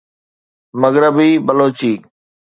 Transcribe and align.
مغربي 0.81 1.31
بلوچي 1.45 1.93